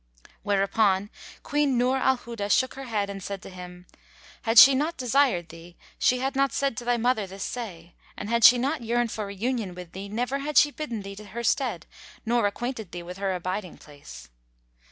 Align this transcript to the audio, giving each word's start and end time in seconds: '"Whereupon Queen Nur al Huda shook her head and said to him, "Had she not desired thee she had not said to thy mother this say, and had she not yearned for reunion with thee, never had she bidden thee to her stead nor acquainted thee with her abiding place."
'"Whereupon 0.41 1.11
Queen 1.43 1.77
Nur 1.77 1.95
al 1.97 2.17
Huda 2.17 2.49
shook 2.49 2.73
her 2.73 2.85
head 2.85 3.07
and 3.07 3.21
said 3.21 3.39
to 3.43 3.51
him, 3.51 3.85
"Had 4.41 4.57
she 4.57 4.73
not 4.73 4.97
desired 4.97 5.49
thee 5.49 5.77
she 5.99 6.17
had 6.17 6.35
not 6.35 6.51
said 6.51 6.75
to 6.77 6.83
thy 6.83 6.97
mother 6.97 7.27
this 7.27 7.43
say, 7.43 7.93
and 8.17 8.27
had 8.27 8.43
she 8.43 8.57
not 8.57 8.81
yearned 8.81 9.11
for 9.11 9.27
reunion 9.27 9.75
with 9.75 9.91
thee, 9.91 10.09
never 10.09 10.39
had 10.39 10.57
she 10.57 10.71
bidden 10.71 11.03
thee 11.03 11.15
to 11.17 11.25
her 11.25 11.43
stead 11.43 11.85
nor 12.25 12.47
acquainted 12.47 12.91
thee 12.93 13.03
with 13.03 13.17
her 13.17 13.35
abiding 13.35 13.77
place." 13.77 14.27